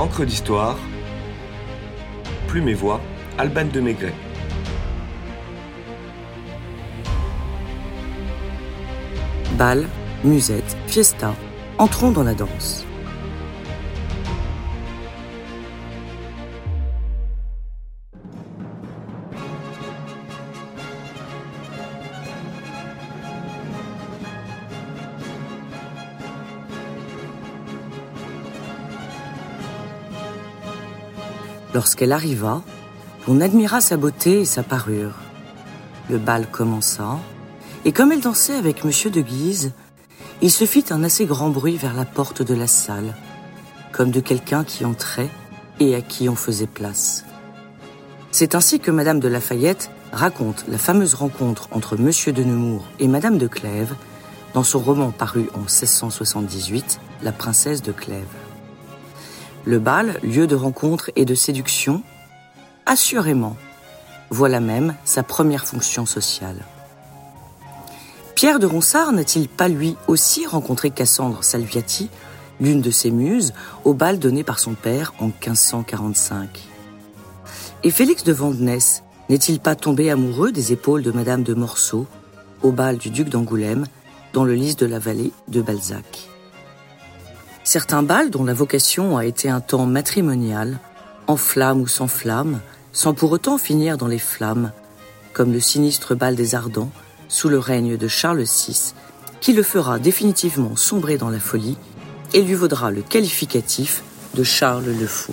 Encre 0.00 0.24
d'histoire, 0.24 0.78
Plume 2.48 2.70
et 2.70 2.74
Voix, 2.74 3.02
Alban 3.36 3.66
de 3.66 3.80
Maigret. 3.80 4.14
Bal, 9.58 9.86
musette, 10.24 10.74
fiesta, 10.86 11.34
entrons 11.76 12.12
dans 12.12 12.22
la 12.22 12.32
danse. 12.32 12.86
Lorsqu'elle 31.74 32.12
arriva, 32.12 32.62
on 33.28 33.40
admira 33.40 33.80
sa 33.80 33.96
beauté 33.96 34.40
et 34.40 34.44
sa 34.44 34.62
parure. 34.62 35.14
Le 36.08 36.18
bal 36.18 36.46
commença, 36.50 37.18
et 37.84 37.92
comme 37.92 38.12
elle 38.12 38.20
dansait 38.20 38.56
avec 38.56 38.84
Monsieur 38.84 39.10
de 39.10 39.20
Guise, 39.20 39.72
il 40.42 40.50
se 40.50 40.64
fit 40.64 40.84
un 40.90 41.04
assez 41.04 41.26
grand 41.26 41.50
bruit 41.50 41.76
vers 41.76 41.94
la 41.94 42.04
porte 42.04 42.42
de 42.42 42.54
la 42.54 42.66
salle, 42.66 43.14
comme 43.92 44.10
de 44.10 44.20
quelqu'un 44.20 44.64
qui 44.64 44.84
entrait 44.84 45.30
et 45.78 45.94
à 45.94 46.00
qui 46.00 46.28
on 46.28 46.34
faisait 46.34 46.66
place. 46.66 47.24
C'est 48.32 48.54
ainsi 48.54 48.80
que 48.80 48.90
Madame 48.90 49.20
de 49.20 49.28
Lafayette 49.28 49.90
raconte 50.12 50.64
la 50.68 50.78
fameuse 50.78 51.14
rencontre 51.14 51.68
entre 51.72 51.96
Monsieur 51.96 52.32
de 52.32 52.42
Nemours 52.42 52.84
et 52.98 53.08
Madame 53.08 53.38
de 53.38 53.46
Clèves 53.46 53.94
dans 54.54 54.64
son 54.64 54.80
roman 54.80 55.10
paru 55.10 55.48
en 55.54 55.60
1678, 55.60 57.00
La 57.22 57.32
princesse 57.32 57.82
de 57.82 57.92
Clèves. 57.92 58.39
Le 59.64 59.78
bal, 59.78 60.18
lieu 60.22 60.46
de 60.46 60.56
rencontre 60.56 61.10
et 61.16 61.24
de 61.24 61.34
séduction, 61.34 62.02
assurément, 62.86 63.56
voilà 64.30 64.58
même 64.60 64.94
sa 65.04 65.22
première 65.22 65.66
fonction 65.66 66.06
sociale. 66.06 66.64
Pierre 68.34 68.58
de 68.58 68.66
Ronsard 68.66 69.12
n'a-t-il 69.12 69.48
pas 69.48 69.68
lui 69.68 69.96
aussi 70.06 70.46
rencontré 70.46 70.90
Cassandre 70.90 71.44
Salviati, 71.44 72.08
l'une 72.58 72.80
de 72.80 72.90
ses 72.90 73.10
muses, 73.10 73.52
au 73.84 73.92
bal 73.92 74.18
donné 74.18 74.44
par 74.44 74.58
son 74.58 74.72
père 74.72 75.12
en 75.18 75.26
1545 75.26 76.48
Et 77.84 77.90
Félix 77.90 78.24
de 78.24 78.32
Vandenesse 78.32 79.02
n'est-il 79.28 79.60
pas 79.60 79.74
tombé 79.74 80.10
amoureux 80.10 80.52
des 80.52 80.72
épaules 80.72 81.02
de 81.02 81.12
Madame 81.12 81.42
de 81.42 81.52
Morceau, 81.52 82.06
au 82.62 82.72
bal 82.72 82.96
du 82.96 83.10
duc 83.10 83.28
d'Angoulême, 83.28 83.86
dans 84.32 84.44
le 84.44 84.54
lys 84.54 84.76
de 84.76 84.86
la 84.86 84.98
vallée 84.98 85.32
de 85.48 85.60
Balzac? 85.60 86.30
Certains 87.72 88.02
bals 88.02 88.30
dont 88.30 88.42
la 88.42 88.52
vocation 88.52 89.16
a 89.16 89.24
été 89.24 89.48
un 89.48 89.60
temps 89.60 89.86
matrimonial, 89.86 90.80
en 91.28 91.36
flamme 91.36 91.80
ou 91.80 91.86
sans 91.86 92.08
flamme, 92.08 92.58
sans 92.92 93.14
pour 93.14 93.30
autant 93.30 93.58
finir 93.58 93.96
dans 93.96 94.08
les 94.08 94.18
flammes, 94.18 94.72
comme 95.34 95.52
le 95.52 95.60
sinistre 95.60 96.16
bal 96.16 96.34
des 96.34 96.56
Ardents, 96.56 96.90
sous 97.28 97.48
le 97.48 97.60
règne 97.60 97.96
de 97.96 98.08
Charles 98.08 98.42
VI, 98.42 98.92
qui 99.40 99.52
le 99.52 99.62
fera 99.62 100.00
définitivement 100.00 100.74
sombrer 100.74 101.16
dans 101.16 101.30
la 101.30 101.38
folie 101.38 101.76
et 102.34 102.42
lui 102.42 102.54
vaudra 102.54 102.90
le 102.90 103.02
qualificatif 103.02 104.02
de 104.34 104.42
Charles 104.42 104.86
le 104.86 105.06
Fou. 105.06 105.32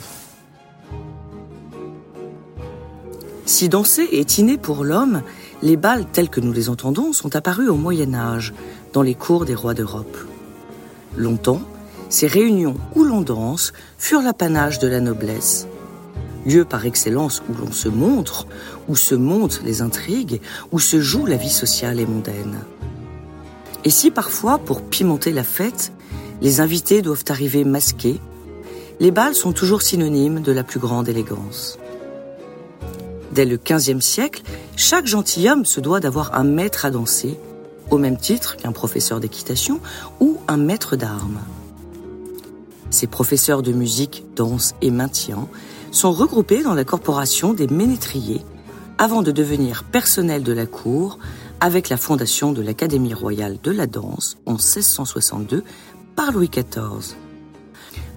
Si 3.47 3.67
danser 3.67 4.07
est 4.11 4.37
inné 4.37 4.59
pour 4.59 4.83
l'homme, 4.83 5.23
les 5.63 5.75
bals 5.75 6.05
tels 6.05 6.29
que 6.29 6.39
nous 6.39 6.53
les 6.53 6.69
entendons 6.69 7.13
sont 7.13 7.35
apparus 7.35 7.69
au 7.69 7.77
Moyen 7.77 8.13
Âge, 8.13 8.53
dans 8.93 9.01
les 9.01 9.15
cours 9.15 9.45
des 9.45 9.55
rois 9.55 9.73
d'Europe. 9.73 10.17
Longtemps, 11.15 11.63
ces 12.09 12.27
réunions 12.27 12.75
où 12.95 13.03
l'on 13.03 13.21
danse 13.21 13.73
furent 13.97 14.21
l'apanage 14.21 14.79
de 14.79 14.87
la 14.87 14.99
noblesse. 14.99 15.67
Lieu 16.45 16.63
par 16.63 16.85
excellence 16.85 17.41
où 17.49 17.53
l'on 17.53 17.71
se 17.71 17.89
montre, 17.89 18.47
où 18.87 18.95
se 18.95 19.15
montent 19.15 19.61
les 19.65 19.81
intrigues, 19.81 20.39
où 20.71 20.79
se 20.79 21.01
joue 21.01 21.25
la 21.25 21.35
vie 21.35 21.49
sociale 21.49 21.99
et 21.99 22.05
mondaine. 22.05 22.59
Et 23.83 23.89
si 23.89 24.11
parfois, 24.11 24.57
pour 24.57 24.81
pimenter 24.81 25.31
la 25.31 25.43
fête, 25.43 25.91
les 26.41 26.61
invités 26.61 27.01
doivent 27.01 27.25
arriver 27.29 27.63
masqués, 27.65 28.21
les 28.99 29.11
bals 29.11 29.35
sont 29.35 29.51
toujours 29.51 29.81
synonymes 29.81 30.41
de 30.41 30.51
la 30.51 30.63
plus 30.63 30.79
grande 30.79 31.09
élégance. 31.09 31.77
Dès 33.31 33.45
le 33.45 33.57
XVe 33.57 34.01
siècle, 34.01 34.41
chaque 34.75 35.05
gentilhomme 35.05 35.65
se 35.65 35.79
doit 35.79 35.99
d'avoir 35.99 36.33
un 36.33 36.43
maître 36.43 36.85
à 36.85 36.91
danser, 36.91 37.37
au 37.91 37.97
même 37.97 38.17
titre 38.17 38.57
qu'un 38.57 38.71
professeur 38.71 39.19
d'équitation 39.19 39.79
ou 40.19 40.37
un 40.47 40.57
maître 40.57 40.95
d'armes. 40.95 41.39
Ces 42.89 43.07
professeurs 43.07 43.61
de 43.61 43.71
musique, 43.71 44.23
danse 44.35 44.73
et 44.81 44.91
maintien 44.91 45.47
sont 45.91 46.11
regroupés 46.11 46.63
dans 46.63 46.73
la 46.73 46.83
corporation 46.83 47.53
des 47.53 47.67
ménétriers 47.67 48.41
avant 48.97 49.21
de 49.21 49.31
devenir 49.31 49.83
personnel 49.83 50.43
de 50.43 50.53
la 50.53 50.65
cour 50.65 51.19
avec 51.59 51.89
la 51.89 51.97
fondation 51.97 52.51
de 52.51 52.61
l'Académie 52.61 53.13
royale 53.13 53.57
de 53.63 53.71
la 53.71 53.87
danse 53.87 54.37
en 54.45 54.53
1662 54.53 55.63
par 56.15 56.31
Louis 56.31 56.49
XIV. 56.49 57.15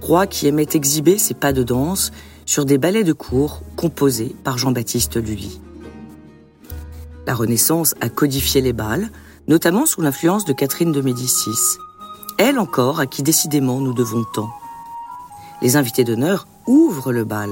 Roi 0.01 0.27
qui 0.27 0.47
aimait 0.47 0.69
exhiber 0.73 1.19
ses 1.19 1.35
pas 1.35 1.53
de 1.53 1.63
danse 1.63 2.13
sur 2.47 2.65
des 2.65 2.79
ballets 2.79 3.05
de 3.05 3.13
cour 3.13 3.63
composés 3.77 4.35
par 4.45 4.57
Jean-Baptiste 4.57 5.17
Lully. 5.17 5.61
La 7.27 7.35
Renaissance 7.35 7.95
a 8.01 8.09
codifié 8.09 8.61
les 8.61 8.73
bals, 8.73 9.11
notamment 9.47 9.87
sous 9.87 10.01
l'influence 10.01 10.45
de 10.45 10.53
Catherine 10.53 10.93
de 10.93 11.01
Médicis, 11.01 11.79
elle 12.39 12.59
encore 12.59 13.01
à 13.01 13.07
qui 13.07 13.23
décidément 13.23 13.81
nous 13.81 13.93
devons 13.93 14.25
tant. 14.25 14.51
Les 15.63 15.77
invités 15.77 16.05
d'honneur 16.05 16.47
ouvrent 16.67 17.13
le 17.13 17.25
bal. 17.25 17.51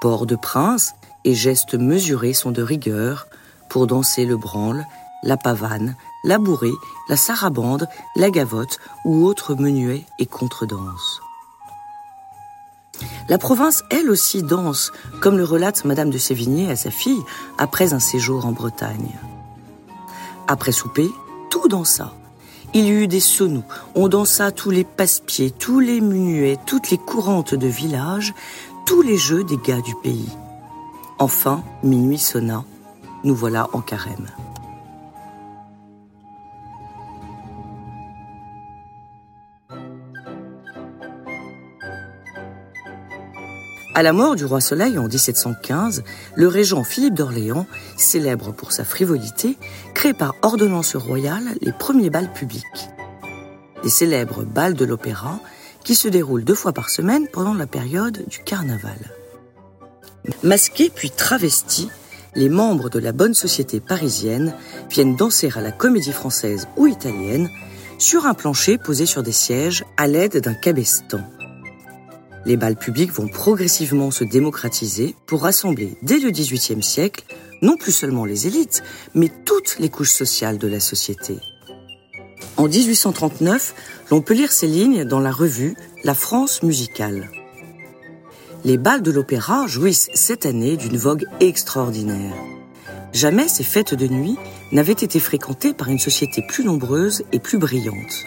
Port 0.00 0.26
de 0.26 0.36
prince 0.36 0.94
et 1.24 1.34
gestes 1.34 1.74
mesurés 1.74 2.34
sont 2.34 2.50
de 2.50 2.62
rigueur 2.62 3.26
pour 3.68 3.86
danser 3.86 4.26
le 4.26 4.36
branle, 4.36 4.84
la 5.22 5.36
pavane, 5.36 5.96
la 6.24 6.38
bourrée, 6.38 6.74
la 7.08 7.16
sarabande, 7.16 7.88
la 8.16 8.30
gavotte 8.30 8.78
ou 9.04 9.24
autres 9.24 9.54
menuets 9.54 10.04
et 10.18 10.26
contredanses. 10.26 11.20
La 13.28 13.38
province, 13.38 13.82
elle 13.90 14.10
aussi, 14.10 14.42
danse, 14.42 14.92
comme 15.20 15.38
le 15.38 15.44
relate 15.44 15.84
Madame 15.84 16.10
de 16.10 16.18
Sévigné 16.18 16.70
à 16.70 16.76
sa 16.76 16.90
fille 16.90 17.22
après 17.58 17.94
un 17.94 17.98
séjour 17.98 18.44
en 18.44 18.52
Bretagne. 18.52 19.18
Après 20.46 20.72
souper, 20.72 21.08
tout 21.50 21.68
dansa. 21.68 22.12
Il 22.76 22.86
y 22.86 22.90
eut 22.90 23.06
des 23.06 23.20
sonnous, 23.20 23.62
on 23.94 24.08
dansa 24.08 24.50
tous 24.50 24.70
les 24.70 24.82
passe-pieds, 24.82 25.52
tous 25.52 25.78
les 25.78 26.00
munuets, 26.00 26.58
toutes 26.66 26.90
les 26.90 26.98
courantes 26.98 27.54
de 27.54 27.68
village, 27.68 28.34
tous 28.84 29.00
les 29.00 29.16
jeux 29.16 29.44
des 29.44 29.58
gars 29.58 29.80
du 29.80 29.94
pays. 30.02 30.28
Enfin, 31.20 31.62
minuit 31.84 32.18
sonna, 32.18 32.64
nous 33.22 33.36
voilà 33.36 33.68
en 33.72 33.80
carême. 33.80 34.26
À 43.96 44.02
la 44.02 44.12
mort 44.12 44.34
du 44.34 44.44
roi 44.44 44.60
Soleil 44.60 44.98
en 44.98 45.06
1715, 45.06 46.02
le 46.34 46.48
régent 46.48 46.82
Philippe 46.82 47.14
d'Orléans, 47.14 47.64
célèbre 47.96 48.50
pour 48.50 48.72
sa 48.72 48.82
frivolité, 48.82 49.56
crée 49.94 50.14
par 50.14 50.34
ordonnance 50.42 50.96
royale 50.96 51.44
les 51.60 51.70
premiers 51.70 52.10
bals 52.10 52.32
publics. 52.32 52.90
Les 53.84 53.90
célèbres 53.90 54.42
bals 54.42 54.74
de 54.74 54.84
l'opéra 54.84 55.38
qui 55.84 55.94
se 55.94 56.08
déroulent 56.08 56.42
deux 56.42 56.56
fois 56.56 56.72
par 56.72 56.90
semaine 56.90 57.28
pendant 57.32 57.54
la 57.54 57.68
période 57.68 58.24
du 58.26 58.40
carnaval. 58.40 58.98
Masqués 60.42 60.90
puis 60.92 61.10
travestis, 61.10 61.88
les 62.34 62.48
membres 62.48 62.90
de 62.90 62.98
la 62.98 63.12
bonne 63.12 63.34
société 63.34 63.78
parisienne 63.78 64.54
viennent 64.90 65.14
danser 65.14 65.52
à 65.54 65.60
la 65.60 65.70
comédie 65.70 66.12
française 66.12 66.66
ou 66.76 66.88
italienne 66.88 67.48
sur 67.98 68.26
un 68.26 68.34
plancher 68.34 68.76
posé 68.76 69.06
sur 69.06 69.22
des 69.22 69.30
sièges 69.30 69.84
à 69.96 70.08
l'aide 70.08 70.38
d'un 70.38 70.54
cabestan 70.54 71.20
les 72.46 72.56
bals 72.56 72.76
publics 72.76 73.12
vont 73.12 73.28
progressivement 73.28 74.10
se 74.10 74.24
démocratiser 74.24 75.14
pour 75.26 75.42
rassembler 75.42 75.96
dès 76.02 76.18
le 76.18 76.30
XVIIIe 76.30 76.82
siècle 76.82 77.24
non 77.62 77.76
plus 77.76 77.92
seulement 77.92 78.24
les 78.24 78.46
élites, 78.46 78.82
mais 79.14 79.30
toutes 79.44 79.78
les 79.78 79.88
couches 79.88 80.12
sociales 80.12 80.58
de 80.58 80.68
la 80.68 80.80
société. 80.80 81.38
En 82.56 82.68
1839, 82.68 83.74
l'on 84.10 84.20
peut 84.20 84.34
lire 84.34 84.52
ces 84.52 84.66
lignes 84.66 85.04
dans 85.04 85.20
la 85.20 85.32
revue 85.32 85.74
La 86.04 86.14
France 86.14 86.62
musicale. 86.62 87.30
Les 88.64 88.78
bals 88.78 89.02
de 89.02 89.10
l'opéra 89.10 89.66
jouissent 89.66 90.10
cette 90.14 90.46
année 90.46 90.76
d'une 90.76 90.96
vogue 90.96 91.26
extraordinaire. 91.40 92.34
Jamais 93.12 93.48
ces 93.48 93.64
fêtes 93.64 93.94
de 93.94 94.08
nuit 94.08 94.36
n'avaient 94.72 94.92
été 94.92 95.20
fréquentées 95.20 95.72
par 95.72 95.88
une 95.88 95.98
société 95.98 96.42
plus 96.46 96.64
nombreuse 96.64 97.24
et 97.32 97.38
plus 97.38 97.58
brillante. 97.58 98.24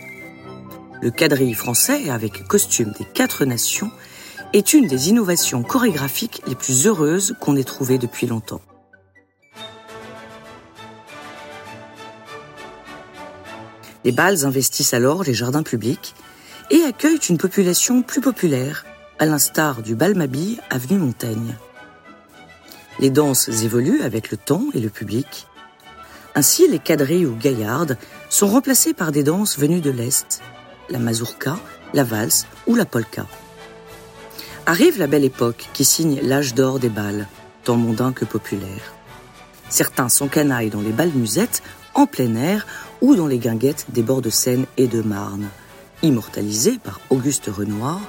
Le 1.02 1.12
quadrille 1.12 1.54
français, 1.54 2.10
avec 2.10 2.48
costume 2.48 2.92
des 2.98 3.06
quatre 3.06 3.46
nations, 3.46 3.92
est 4.54 4.74
une 4.74 4.88
des 4.88 5.10
innovations 5.10 5.62
chorégraphiques 5.62 6.42
les 6.48 6.56
plus 6.56 6.88
heureuses 6.88 7.36
qu'on 7.40 7.56
ait 7.56 7.64
trouvées 7.64 8.00
depuis 8.00 8.26
longtemps. 8.26 8.62
Les 14.04 14.12
bals 14.12 14.46
investissent 14.46 14.94
alors 14.94 15.24
les 15.24 15.34
jardins 15.34 15.64
publics 15.64 16.16
et 16.72 16.82
accueillent 16.84 17.18
une 17.30 17.38
population 17.38 18.02
plus 18.02 18.22
populaire, 18.22 18.86
à 19.20 19.26
l'instar 19.26 19.82
du 19.82 19.96
bal 19.96 20.16
Mabille 20.16 20.60
avenue 20.70 20.98
Montaigne. 20.98 21.56
Les 23.00 23.10
danses 23.10 23.50
évoluent 23.50 24.02
avec 24.02 24.32
le 24.32 24.38
temps 24.38 24.66
et 24.74 24.80
le 24.80 24.90
public. 24.90 25.48
Ainsi, 26.36 26.68
les 26.68 26.80
quadrilles 26.80 27.26
ou 27.26 27.36
gaillardes 27.36 27.98
sont 28.30 28.48
remplacées 28.48 28.94
par 28.94 29.12
des 29.12 29.24
danses 29.24 29.60
venues 29.60 29.82
de 29.82 29.92
l'Est, 29.92 30.42
la 30.90 31.00
mazurka, 31.00 31.58
la 31.94 32.04
valse 32.04 32.46
ou 32.68 32.76
la 32.76 32.86
polka. 32.86 33.26
Arrive 34.66 35.00
la 35.00 35.08
belle 35.08 35.24
époque 35.24 35.70
qui 35.74 35.86
signe 35.86 36.20
l'âge 36.22 36.54
d'or 36.54 36.80
des 36.80 36.90
bals, 36.90 37.28
tant 37.64 37.78
mondains 37.78 38.14
que 38.14 38.26
populaires. 38.26 38.94
Certains 39.70 40.10
s'encanaillent 40.10 40.70
dans 40.70 40.82
les 40.82 40.92
bals 40.92 41.14
musettes, 41.14 41.62
en 41.94 42.06
plein 42.06 42.36
air 42.36 42.68
ou 43.02 43.16
dans 43.16 43.28
les 43.28 43.40
guinguettes 43.40 43.86
des 43.90 44.04
bords 44.04 44.22
de 44.22 44.30
Seine 44.30 44.66
et 44.78 44.88
de 44.88 45.02
Marne, 45.02 45.50
immortalisés 46.04 46.80
par 46.84 47.00
Auguste 47.10 47.48
Renoir 47.48 48.00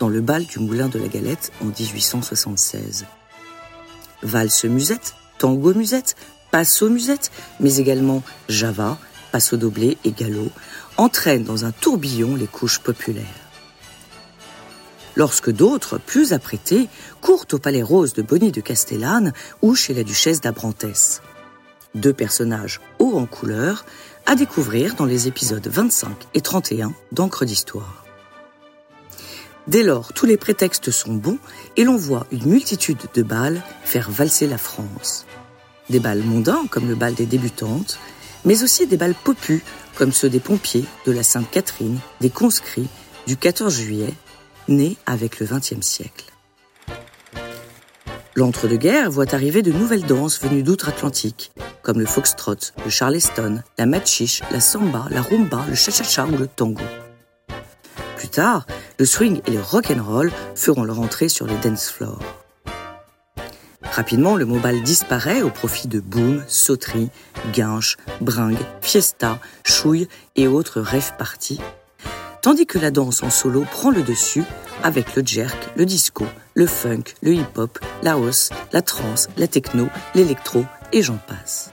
dans 0.00 0.08
le 0.08 0.20
bal 0.20 0.44
du 0.44 0.58
Moulin 0.58 0.88
de 0.88 0.98
la 0.98 1.08
Galette 1.08 1.52
en 1.62 1.66
1876. 1.66 3.06
Valse 4.22 4.64
musette, 4.64 5.14
tango 5.38 5.74
musette, 5.74 6.16
passo 6.50 6.88
musette, 6.88 7.30
mais 7.60 7.76
également 7.76 8.22
java, 8.48 8.98
passo 9.30 9.56
doblé 9.56 9.98
et 10.04 10.12
galop, 10.12 10.50
entraînent 10.96 11.44
dans 11.44 11.64
un 11.64 11.72
tourbillon 11.72 12.34
les 12.36 12.46
couches 12.46 12.80
populaires. 12.80 13.26
Lorsque 15.16 15.50
d'autres, 15.50 15.98
plus 15.98 16.32
apprêtés, 16.32 16.88
courent 17.20 17.46
au 17.52 17.58
Palais 17.58 17.82
Rose 17.82 18.12
de 18.12 18.22
Bonny 18.22 18.52
de 18.52 18.60
Castellane 18.60 19.32
ou 19.62 19.74
chez 19.74 19.92
la 19.92 20.04
duchesse 20.04 20.40
d'Abrantès. 20.40 21.22
Deux 21.94 22.12
personnages 22.12 22.80
hauts 23.00 23.18
en 23.18 23.26
couleur 23.26 23.84
à 24.26 24.36
découvrir 24.36 24.94
dans 24.94 25.06
les 25.06 25.26
épisodes 25.26 25.66
25 25.66 26.10
et 26.34 26.40
31 26.40 26.92
d'Encre 27.12 27.44
d'Histoire. 27.44 28.04
Dès 29.66 29.82
lors, 29.82 30.12
tous 30.12 30.24
les 30.24 30.36
prétextes 30.36 30.90
sont 30.90 31.14
bons 31.14 31.38
et 31.76 31.84
l'on 31.84 31.96
voit 31.96 32.26
une 32.30 32.46
multitude 32.46 32.98
de 33.12 33.22
balles 33.22 33.62
faire 33.82 34.10
valser 34.10 34.46
la 34.46 34.56
France. 34.56 35.26
Des 35.90 35.98
balles 35.98 36.22
mondains, 36.22 36.66
comme 36.70 36.88
le 36.88 36.94
bal 36.94 37.14
des 37.14 37.26
débutantes, 37.26 37.98
mais 38.48 38.62
aussi 38.62 38.86
des 38.86 38.96
balles 38.96 39.14
popus, 39.14 39.62
comme 39.94 40.10
ceux 40.10 40.30
des 40.30 40.40
pompiers, 40.40 40.86
de 41.04 41.12
la 41.12 41.22
Sainte-Catherine, 41.22 41.98
des 42.22 42.30
conscrits, 42.30 42.88
du 43.26 43.36
14 43.36 43.78
juillet, 43.78 44.14
nés 44.68 44.96
avec 45.04 45.38
le 45.38 45.44
XXe 45.44 45.82
siècle. 45.82 46.32
L'entre-deux-guerres 48.34 49.10
voit 49.10 49.34
arriver 49.34 49.60
de 49.60 49.70
nouvelles 49.70 50.06
danses 50.06 50.40
venues 50.40 50.62
d'outre-Atlantique, 50.62 51.52
comme 51.82 52.00
le 52.00 52.06
foxtrot, 52.06 52.72
le 52.82 52.90
charleston, 52.90 53.62
la 53.76 53.84
machiche, 53.84 54.40
la 54.50 54.60
samba, 54.60 55.04
la 55.10 55.20
rumba, 55.20 55.66
le 55.68 55.74
cha-cha-cha 55.74 56.24
ou 56.24 56.38
le 56.38 56.46
tango. 56.46 56.80
Plus 58.16 58.28
tard, 58.28 58.66
le 58.98 59.04
swing 59.04 59.42
et 59.46 59.50
le 59.50 59.60
rock 59.60 59.90
and 59.90 60.02
roll 60.02 60.32
feront 60.54 60.84
leur 60.84 61.00
entrée 61.00 61.28
sur 61.28 61.46
les 61.46 61.56
dance 61.58 61.90
floors. 61.90 62.47
Rapidement, 63.98 64.36
le 64.36 64.44
mobile 64.44 64.84
disparaît 64.84 65.42
au 65.42 65.50
profit 65.50 65.88
de 65.88 65.98
boom, 65.98 66.44
sauterie, 66.46 67.10
guinche, 67.52 67.96
bringue, 68.20 68.60
fiesta, 68.80 69.40
chouille 69.64 70.06
et 70.36 70.46
autres 70.46 70.80
rêves 70.80 71.14
parties, 71.18 71.58
tandis 72.40 72.64
que 72.64 72.78
la 72.78 72.92
danse 72.92 73.24
en 73.24 73.30
solo 73.30 73.62
prend 73.62 73.90
le 73.90 74.02
dessus 74.02 74.44
avec 74.84 75.16
le 75.16 75.26
jerk, 75.26 75.58
le 75.74 75.84
disco, 75.84 76.26
le 76.54 76.68
funk, 76.68 77.16
le 77.22 77.34
hip-hop, 77.34 77.80
la 78.04 78.12
house, 78.12 78.50
la 78.72 78.82
trance, 78.82 79.28
la 79.36 79.48
techno, 79.48 79.88
l'électro 80.14 80.64
et 80.92 81.02
j'en 81.02 81.18
passe. 81.26 81.72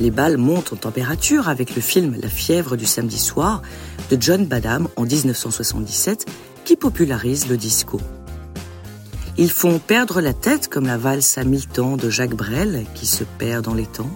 Les 0.00 0.10
balles 0.12 0.36
montent 0.36 0.72
en 0.72 0.76
température 0.76 1.48
avec 1.48 1.74
le 1.74 1.82
film 1.82 2.16
La 2.22 2.28
fièvre 2.28 2.76
du 2.76 2.86
samedi 2.86 3.18
soir 3.18 3.62
de 4.10 4.16
John 4.20 4.46
Badham 4.46 4.88
en 4.96 5.04
1977 5.04 6.26
qui 6.64 6.76
popularise 6.76 7.48
le 7.48 7.56
disco. 7.56 8.00
Ils 9.38 9.50
font 9.50 9.78
perdre 9.78 10.20
la 10.20 10.32
tête 10.32 10.68
comme 10.68 10.86
la 10.86 10.98
valse 10.98 11.36
à 11.38 11.44
mille 11.44 11.66
temps 11.66 11.96
de 11.96 12.10
Jacques 12.10 12.36
Brel 12.36 12.86
qui 12.94 13.06
se 13.06 13.24
perd 13.24 13.64
dans 13.64 13.74
les 13.74 13.86
temps 13.86 14.10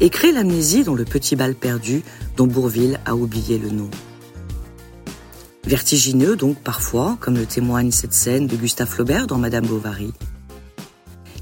et 0.00 0.10
créent 0.10 0.32
l'amnésie 0.32 0.84
dans 0.84 0.94
le 0.94 1.04
petit 1.04 1.36
bal 1.36 1.54
perdu 1.54 2.02
dont 2.36 2.46
Bourville 2.46 3.00
a 3.06 3.14
oublié 3.14 3.58
le 3.58 3.70
nom. 3.70 3.90
Vertigineux 5.64 6.36
donc 6.36 6.58
parfois, 6.58 7.16
comme 7.20 7.36
le 7.36 7.46
témoigne 7.46 7.90
cette 7.90 8.14
scène 8.14 8.46
de 8.46 8.56
Gustave 8.56 8.88
Flaubert 8.88 9.26
dans 9.26 9.38
Madame 9.38 9.66
Bovary. 9.66 10.12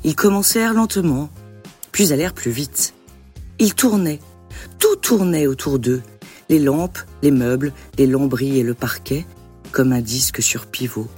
Ils 0.02 0.16
commencèrent 0.16 0.72
lentement, 0.72 1.28
puis 1.92 2.12
allèrent 2.12 2.32
plus 2.32 2.50
vite. 2.50 2.93
Ils 3.58 3.74
tournaient. 3.74 4.20
Tout 4.78 4.96
tournait 4.96 5.46
autour 5.46 5.78
d'eux. 5.78 6.02
Les 6.48 6.58
lampes, 6.58 6.98
les 7.22 7.30
meubles, 7.30 7.72
les 7.98 8.06
lambris 8.06 8.58
et 8.58 8.62
le 8.62 8.74
parquet, 8.74 9.24
comme 9.72 9.92
un 9.92 10.00
disque 10.00 10.42
sur 10.42 10.66
pivot. 10.66 11.08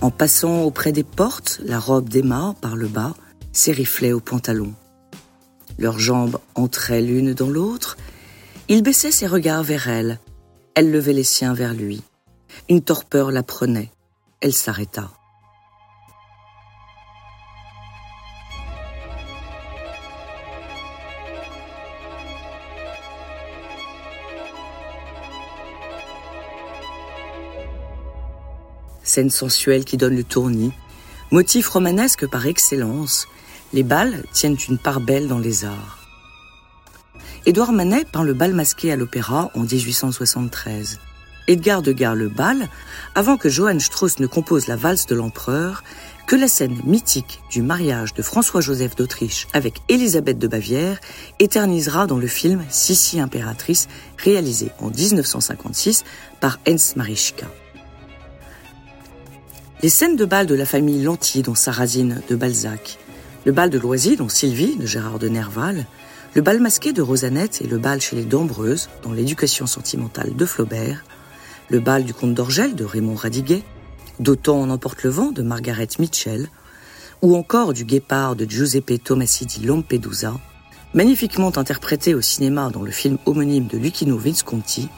En 0.00 0.10
passant 0.10 0.62
auprès 0.62 0.92
des 0.92 1.04
portes, 1.04 1.60
la 1.64 1.78
robe 1.78 2.08
d'Emma, 2.08 2.54
par 2.60 2.74
le 2.74 2.88
bas, 2.88 3.14
s'ériflait 3.52 4.12
au 4.12 4.20
pantalon. 4.20 4.72
Leurs 5.78 5.98
jambes 5.98 6.38
entraient 6.54 7.02
l'une 7.02 7.34
dans 7.34 7.48
l'autre. 7.48 7.96
Il 8.68 8.82
baissait 8.82 9.10
ses 9.10 9.26
regards 9.26 9.62
vers 9.62 9.88
elle. 9.88 10.18
Elle 10.74 10.90
levait 10.90 11.12
les 11.12 11.24
siens 11.24 11.54
vers 11.54 11.74
lui. 11.74 12.02
Une 12.68 12.82
torpeur 12.82 13.30
la 13.30 13.42
prenait. 13.42 13.90
Elle 14.40 14.52
s'arrêta. 14.52 15.10
Scène 29.04 29.30
sensuelle 29.30 29.84
qui 29.84 29.96
donne 29.96 30.16
le 30.16 30.24
tournis, 30.24 30.72
motif 31.30 31.68
romanesque 31.68 32.26
par 32.28 32.46
excellence, 32.46 33.26
les 33.72 33.82
balles 33.82 34.22
tiennent 34.32 34.58
une 34.68 34.78
part 34.78 35.00
belle 35.00 35.28
dans 35.28 35.38
les 35.38 35.64
arts. 35.64 35.98
Édouard 37.44 37.72
Manet 37.72 38.04
peint 38.04 38.22
le 38.22 38.34
bal 38.34 38.54
masqué 38.54 38.92
à 38.92 38.96
l'opéra 38.96 39.50
en 39.54 39.62
1873. 39.62 41.00
Edgar 41.48 41.82
Degas 41.82 42.14
le 42.14 42.28
bal, 42.28 42.68
avant 43.16 43.36
que 43.36 43.48
Johann 43.48 43.80
Strauss 43.80 44.20
ne 44.20 44.28
compose 44.28 44.68
la 44.68 44.76
valse 44.76 45.06
de 45.06 45.16
l'empereur, 45.16 45.82
que 46.26 46.36
la 46.36 46.46
scène 46.46 46.80
mythique 46.84 47.40
du 47.50 47.62
mariage 47.62 48.14
de 48.14 48.22
François-Joseph 48.22 48.94
d'Autriche 48.94 49.48
avec 49.52 49.74
Élisabeth 49.88 50.38
de 50.38 50.46
Bavière 50.46 51.00
éternisera 51.40 52.06
dans 52.06 52.18
le 52.18 52.28
film 52.28 52.62
Sissi 52.70 53.18
impératrice 53.18 53.88
réalisé 54.18 54.70
en 54.78 54.90
1956 54.90 56.04
par 56.40 56.60
Hens 56.68 56.94
Marischka. 56.94 57.46
Les 59.82 59.88
scènes 59.88 60.14
de 60.14 60.24
bal 60.24 60.46
de 60.46 60.54
la 60.54 60.64
famille 60.64 61.02
Lanty 61.02 61.42
dans 61.42 61.56
Sarrazine 61.56 62.22
de 62.28 62.36
Balzac, 62.36 62.98
le 63.44 63.50
bal 63.50 63.68
de 63.68 63.80
Loisy 63.80 64.14
dans 64.14 64.28
Sylvie 64.28 64.76
de 64.76 64.86
Gérard 64.86 65.18
de 65.18 65.28
Nerval, 65.28 65.86
le 66.34 66.40
bal 66.40 66.60
masqué 66.60 66.92
de 66.92 67.02
Rosanette 67.02 67.60
et 67.62 67.66
le 67.66 67.78
bal 67.78 68.00
chez 68.00 68.14
les 68.14 68.24
Dambreuses 68.24 68.88
dans 69.02 69.12
l'éducation 69.12 69.66
sentimentale 69.66 70.36
de 70.36 70.46
Flaubert, 70.46 71.04
le 71.68 71.80
bal 71.80 72.04
du 72.04 72.14
comte 72.14 72.32
d'Orgel 72.32 72.76
de 72.76 72.84
Raymond 72.84 73.16
Radiguet, 73.16 73.64
D'autant 74.20 74.60
en 74.60 74.70
emporte 74.70 75.02
le 75.02 75.10
vent 75.10 75.32
de 75.32 75.42
Margaret 75.42 75.88
Mitchell, 75.98 76.48
ou 77.20 77.34
encore 77.34 77.72
du 77.72 77.84
Guépard 77.84 78.36
de 78.36 78.48
Giuseppe 78.48 79.02
Tomasi 79.02 79.46
di 79.46 79.64
Lampedusa, 79.64 80.38
magnifiquement 80.94 81.56
interprété 81.58 82.14
au 82.14 82.20
cinéma 82.20 82.70
dans 82.70 82.82
le 82.82 82.92
film 82.92 83.18
homonyme 83.26 83.66
de 83.66 83.78
Lucchino 83.78 84.16
Visconti, 84.16 84.88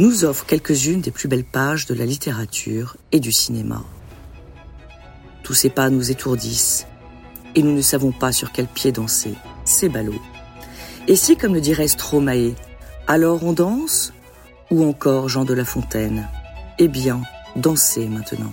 nous 0.00 0.24
offre 0.24 0.44
quelques-unes 0.44 1.02
des 1.02 1.12
plus 1.12 1.28
belles 1.28 1.44
pages 1.44 1.86
de 1.86 1.94
la 1.94 2.06
littérature 2.06 2.96
et 3.12 3.20
du 3.20 3.30
cinéma. 3.30 3.84
Tous 5.48 5.54
ces 5.54 5.70
pas 5.70 5.88
nous 5.88 6.10
étourdissent 6.10 6.86
et 7.54 7.62
nous 7.62 7.72
ne 7.72 7.80
savons 7.80 8.12
pas 8.12 8.32
sur 8.32 8.52
quel 8.52 8.66
pied 8.66 8.92
danser. 8.92 9.32
C'est 9.64 9.88
ballot. 9.88 10.20
Et 11.06 11.16
si, 11.16 11.38
comme 11.38 11.54
le 11.54 11.62
dirait 11.62 11.88
Stromae, 11.88 12.52
alors 13.06 13.42
on 13.42 13.54
danse 13.54 14.12
Ou 14.70 14.84
encore 14.84 15.30
Jean 15.30 15.46
de 15.46 15.54
La 15.54 15.64
Fontaine? 15.64 16.28
Eh 16.78 16.88
bien, 16.88 17.22
dansez 17.56 18.08
maintenant. 18.08 18.52